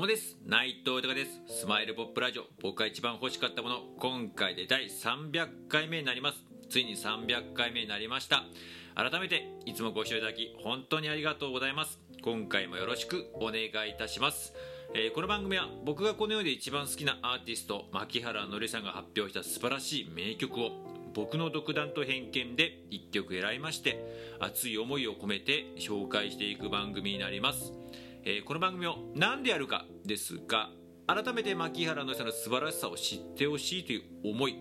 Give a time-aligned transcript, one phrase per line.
[0.00, 0.38] うもです。
[0.46, 1.60] 内藤豊です。
[1.60, 2.44] スマイルポップラジオ。
[2.62, 3.80] 僕が一番欲しかったもの。
[3.98, 6.38] 今回で第300回目になります。
[6.70, 8.44] ついに300回目になりました。
[8.94, 12.00] 改めていつもご視聴いただき本当にありがとうございます。
[12.22, 14.54] 今回もよろしくお願いいたします。
[14.94, 20.70] えーこの番組は僕がこの世で一番好きなアーティスト牧原のりさんが発表した素晴らしい名曲を
[21.12, 24.02] 僕の独断と偏見で1曲選びまして
[24.40, 27.72] 熱い思いを込めて紹介していく番組になります、
[28.24, 30.70] えーこの番組を何でやるかですが
[31.06, 34.56] 改めて牧原のりさの素晴らしさを知ってほしいという思い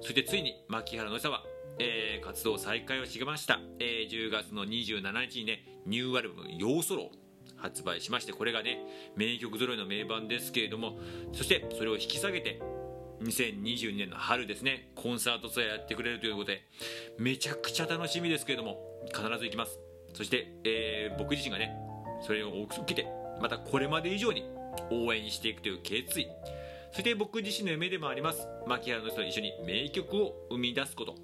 [0.00, 1.42] そしてついに牧原のりさは
[1.78, 7.10] えー活動再開をしました、えー10月の27日にねニューアルバム「ヨーソロ」
[7.56, 8.78] 発売しましてこれがね
[9.16, 10.98] 名曲揃いの名盤ですけれども
[11.32, 12.60] そしてそれを引き下げて
[13.22, 16.62] 2022年の春ですねコンサートツアーやってくれるということで
[17.18, 18.80] めちゃくちゃ楽しみですけれども
[19.14, 19.78] 必ず行きます。
[20.14, 21.74] そして、えー僕自身がね
[22.22, 23.06] それを受けて
[23.40, 24.44] またこれまで以上に
[24.90, 26.28] 応援していくという決意。
[26.92, 28.46] そして僕自身の夢でもあります。
[28.66, 31.14] 牧原の人と一緒に名曲を生み出すこと。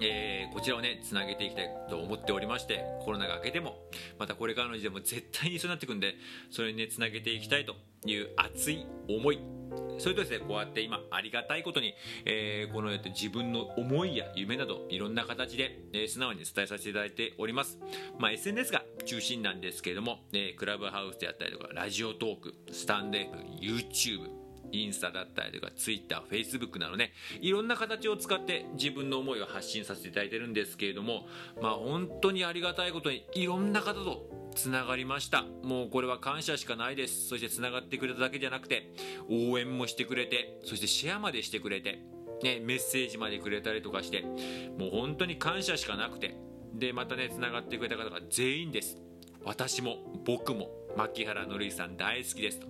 [0.00, 3.76] えーこちらをねつなげていきたいと思っておりましてコロナが明けても
[4.18, 6.14] またこれからの時代も絶対にそうなっていくんで
[6.50, 7.74] それにねつなげていきたいと
[8.06, 9.40] いう熱い思い。
[9.98, 17.78] それとですねこうやって今ありがたいことに、えーこのやって自分の思いや夢などいろんな形で、えー素直に伝えさせていただいております、
[18.18, 24.28] まあ、SNS が中心なんですけれども、えークラブハウスであったりとかラジオトークスタンド F YouTube
[24.72, 31.26] インスタだったりとかツイッター、フェイスブックなどねいろんな形を使って自分の思いを発信させていただいてるんですけれども
[31.62, 35.44] まあ本当にありがたいことにいろんな方とつながりました。
[35.62, 37.28] もうこれは感謝しかないです。
[37.28, 38.90] そしてつながってくれただけじゃなくて
[39.28, 42.00] 応援もしてくれてそしてシェアまでしてくれて、
[42.42, 44.22] ね、メッセージまでくれたりとかして
[44.78, 46.36] もう本当に感謝しかなくて
[46.78, 48.96] でまたねつながってくれた方が全員です。
[49.44, 52.66] 私も僕も牧原のりさん大好きですと。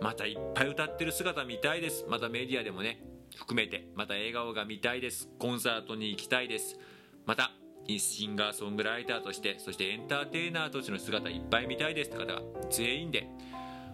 [0.00, 2.04] またいっぱい歌ってる姿見たいです。
[2.08, 3.02] またメディアでもね
[3.36, 5.28] 含めてまた笑顔が見たいです。
[5.38, 6.78] コンサートに行きたいです。
[7.26, 7.52] また
[7.88, 12.10] シンガーソングライターとしてそしてエンターテイナーとしての姿いっぱい見たいです。
[12.10, 13.28] って方が全員で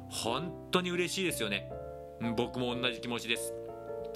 [0.09, 1.71] 本当に嬉しいですよね。
[2.37, 3.53] 僕も同じ気持ちです。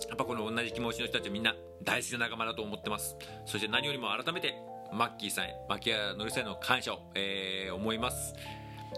[0.08, 3.16] やっぱこの同じ気持ちの人たちみんな大好きな仲間だと思ってます。
[3.44, 4.54] そして何よりも改めて
[4.92, 8.34] マッキーさんへ牧原のりさんへの感謝を、えー思います。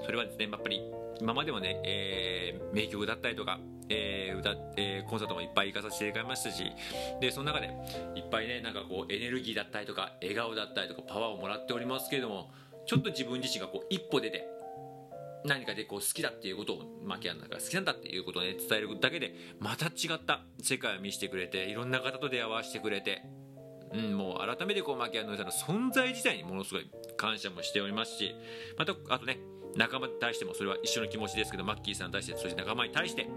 [0.05, 0.81] それはですねやっぱり
[1.21, 6.71] 今までもね、えー名曲だったりとか、えー歌えーコンサートもいっぱい行かさせていただきましたし
[7.21, 7.71] でその中で
[8.15, 12.51] いっぱいねなんかこうエネルギーだったりとか笑顔だったりとかパワーをもらっておりますけれども
[12.87, 14.47] ちょっと自分自身がこう一歩出て
[15.45, 23.23] 何かでこう好きだっていうことをマキアンが好きなんだっていうことをね伝えるだけでまた違った世界を見せてくれていろんな方と出会わせてくれて
[23.93, 28.35] うん、もう改めてこうマキアンのさんの存在自体にものすごい感謝もしておりますし
[28.77, 29.39] またあとね
[29.77, 33.29] 仲間に対してもそれは一緒の気持ちですけどマッキーさんに対してそして仲間に対して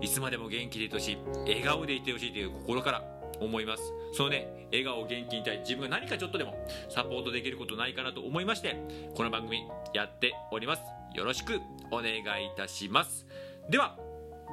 [0.00, 3.04] いつまでも元気でいてほしい笑顔でいてほしいという心から
[3.38, 3.82] 思います。
[4.14, 8.76] そのね笑顔元気に対し自分が何かちょっとでもサポートできることないかなと思いまして
[9.14, 9.58] この番組
[9.92, 10.82] やっております。
[11.14, 13.26] よろしくお願いいたします。
[13.68, 13.96] では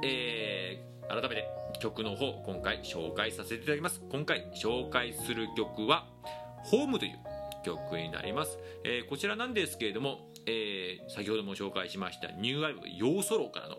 [0.02, 4.02] えー改めて曲の方今回紹介させていただきます。
[4.10, 6.06] 今回紹介する曲は
[6.64, 7.18] 「ホームという
[7.64, 13.76] 曲になります、えーこちらなんですけれども、えー先ほども紹介しましたニューアルバム「ヨーソロ」からの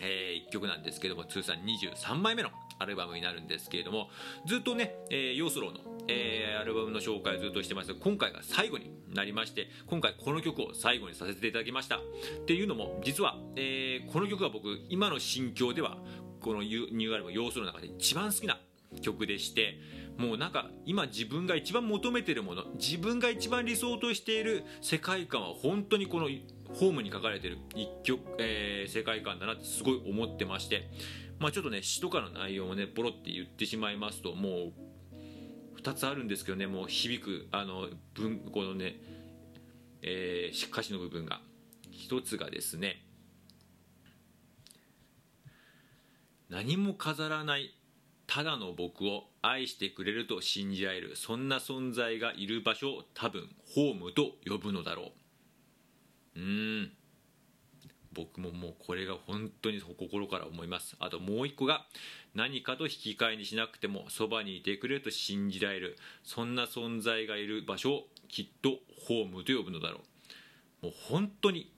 [0.00, 4.10] え1曲なんですけども通算23枚目のアルバムになるんですけれども
[4.46, 11.98] ずっとね、えー、ヨーソロの、えーアルバムの紹介をずっとしてましたが今回が最後になりまして今回この曲を最後にさせていただきました。
[11.98, 12.00] っ
[12.46, 15.98] ていうのも実は、えーこの曲は僕今の心境では
[16.48, 18.58] このニューアルバム「ヨーソロ」の中で一番好きな
[19.02, 19.78] 曲でして
[20.16, 26.30] もうなんか今自分が一番求めてるもの自分が一番理想としている世界観は本当にこの
[26.72, 30.88] ホームに書かれてる一曲、えー世界観だなってすごい思ってまして、
[31.38, 38.96] まあ、ちょっとね詩とかの内容をねポロって言ってしまいますともう2つあるんですけどねもう響くあの文このね、
[40.00, 41.42] えー歌詞の部分が。
[41.90, 43.07] 一つがですね
[46.48, 47.74] 何も飾らない
[48.26, 55.12] ただの僕を愛してくれると信じ合えるそんな存在がいる場所を多分ホームと呼ぶのだろ
[56.36, 56.40] う。
[56.40, 56.92] うーん。
[58.12, 60.96] 僕ももうこれが本当に心から思います。
[60.98, 61.86] あともう一個が
[62.34, 68.70] 何かと引き換えにしなくてもそばにいてくれると信じられるそんな存在がいる場所をきっと
[69.06, 70.00] ホームと呼ぶのだろ
[70.82, 70.86] う。
[70.86, 71.72] もう本当に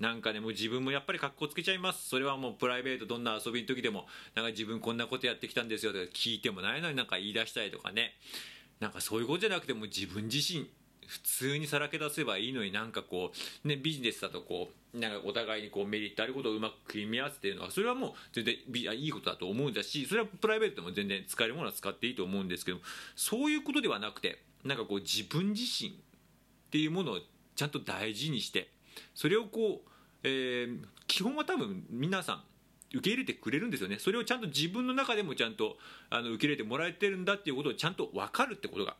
[0.00, 2.08] なんかねもう自分もやっぱり格好つけちゃいます。
[2.08, 8.14] それはもうプライベートどんな遊びの時でもなんか自分こんなことやってきたんですよとか聞いてもないのになんか言い出したりとかね。
[8.80, 10.66] なんかそういうことじゃなくてもう自分自身
[11.06, 13.32] 普通にさらけ出せばいいのになんかこ
[13.64, 18.54] う、ね、ビジネスだとこうなんかお互いにこうメリットあることをうまく組み合わせてるのはそれはもう全然
[18.96, 22.78] いいことだと思うんだしそれはプライベートでも全然使えるものは使っていいと思うんですけど
[23.16, 25.92] そういうことではなくてなんかこう自分自身っ
[26.70, 27.18] ていうものを
[27.54, 28.68] ちゃんと大事にして
[29.14, 29.89] それをこう、
[30.22, 32.42] えー、基本は多分皆さん
[32.92, 33.98] 受け入れてくれるんですよね。
[33.98, 35.76] それをちゃんと自分の中でもちゃんと
[36.10, 38.96] あの受け入れてもらえてるんだっていうことをちゃんと分かるってことが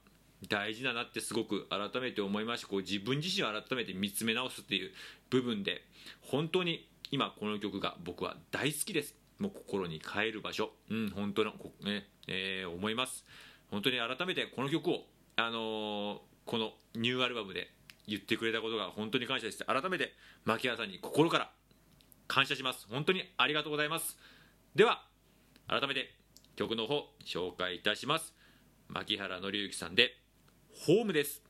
[0.49, 4.93] 大事だなってすごく改めて思いましてこう自分自身を改めて見つめ直すっていう
[5.29, 5.83] 部分で
[6.23, 9.15] 本当に今この曲が僕は大好きです。
[9.39, 10.71] もう心に帰る場所。
[10.91, 11.53] うん本当の、
[11.83, 13.25] ねえー、思います。
[13.71, 15.05] 本当に改めてこの曲を
[15.37, 17.71] あのー、このニューアルバムで
[18.07, 19.65] 言ってくれたことが本当に感謝です。
[19.65, 20.13] 改めて
[20.45, 21.51] 牧原さんに心から
[22.27, 22.87] 感謝します。
[22.91, 24.19] 本当にありがとうございます。
[24.75, 25.05] では
[25.69, 26.15] 改めて
[26.57, 28.35] 曲の方紹介いたします。
[28.89, 30.17] 牧原紀之さんで
[30.87, 31.50] ホームです。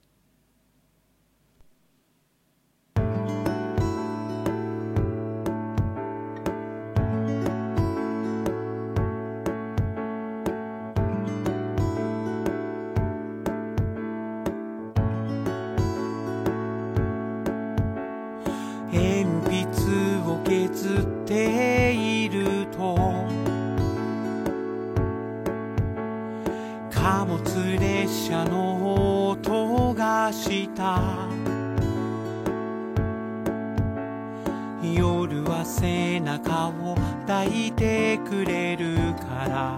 [34.83, 36.95] 夜は背中を
[37.27, 39.77] 抱いてくれるから。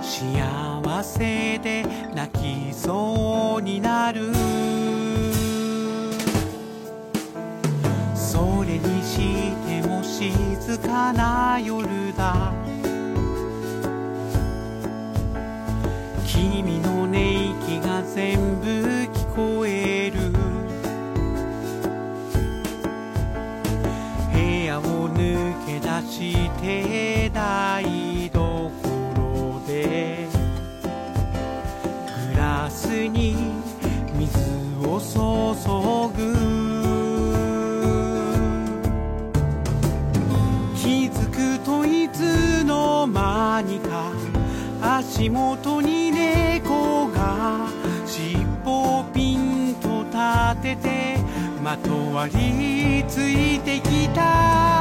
[0.00, 1.84] 幸せで
[2.14, 4.32] 泣きそうになる。
[8.14, 11.86] それにしても静かな夜
[12.16, 12.67] だ。
[26.18, 27.84] して台
[28.32, 30.26] 所で
[32.32, 33.36] グラスに
[34.16, 34.36] 水
[34.82, 35.14] を注
[36.16, 36.34] ぐ。
[40.74, 44.10] 気づくといつの間にか
[44.82, 47.68] 足元に猫が
[48.04, 51.18] 尻尾をピンと立てて
[51.62, 54.77] まとわりついてきた。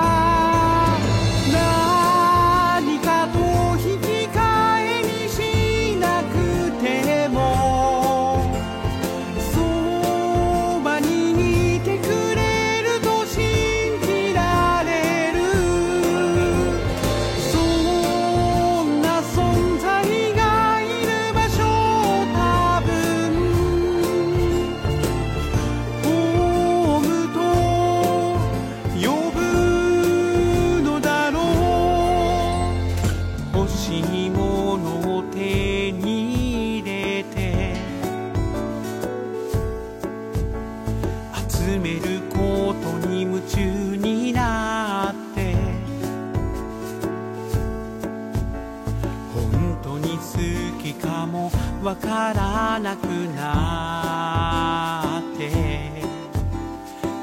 [51.88, 55.48] わからなくなって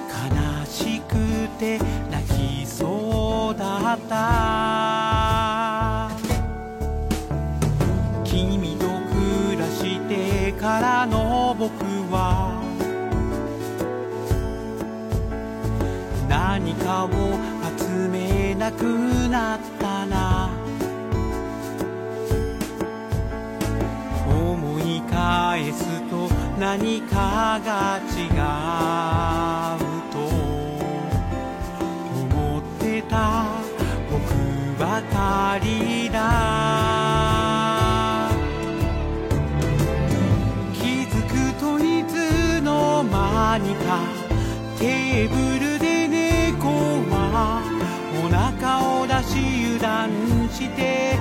[0.09, 1.14] 悲しく
[1.59, 1.78] て
[2.11, 2.26] 泣
[2.62, 6.09] きそうだった。
[8.25, 11.75] 君と暮らしてからの僕
[12.11, 12.54] は
[16.26, 17.11] 何かを
[17.78, 18.83] 集めなく
[19.28, 20.34] なったな。
[25.54, 28.26] 返すと何かが違
[29.78, 29.78] う
[30.11, 30.18] と
[32.18, 33.46] 思ってた
[34.11, 34.20] 僕
[34.76, 36.18] ばかりだ。
[40.73, 44.00] 気づくといつの間にか
[44.80, 46.66] テーブルで猫
[47.12, 47.62] は
[48.25, 49.38] お腹を出し
[49.76, 50.11] 油断
[50.50, 51.16] して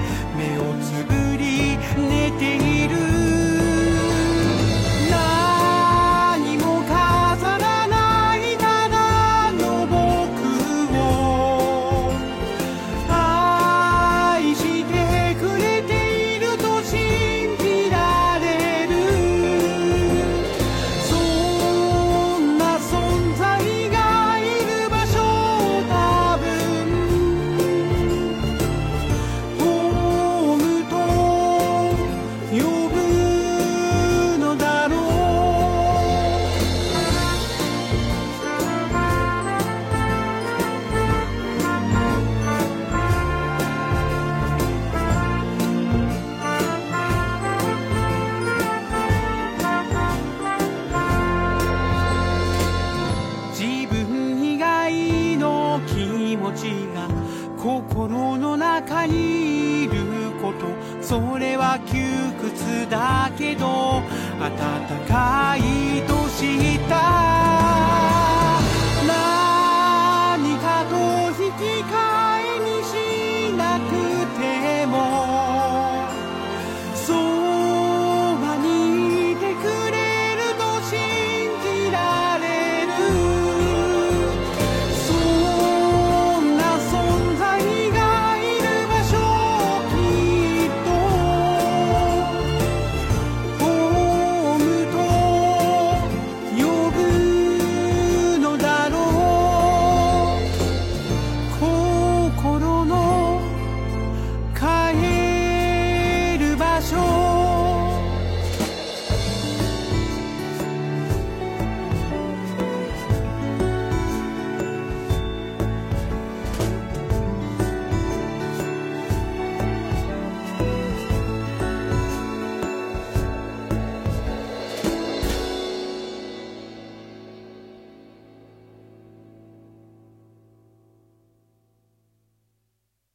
[64.43, 65.02] patata